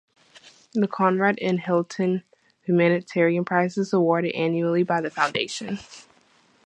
[0.73, 1.59] The Conrad N.
[1.59, 2.23] Hilton
[2.63, 5.77] Humanitarian Prize is awarded annually by the Foundation.